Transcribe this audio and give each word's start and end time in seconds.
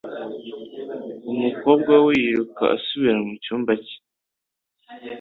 Umukobwa 1.31 1.93
we 2.05 2.13
yiruka 2.23 2.63
asubira 2.75 3.17
mu 3.27 3.33
cyumba 3.43 3.71
cye 3.83 3.97